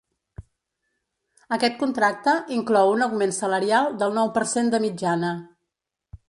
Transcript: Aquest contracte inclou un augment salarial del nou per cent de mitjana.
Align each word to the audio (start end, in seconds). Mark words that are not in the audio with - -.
Aquest 1.57 1.75
contracte 1.83 2.33
inclou 2.55 2.95
un 2.95 3.07
augment 3.07 3.35
salarial 3.41 3.91
del 4.03 4.17
nou 4.21 4.33
per 4.39 4.45
cent 4.55 4.73
de 4.77 4.81
mitjana. 4.89 5.35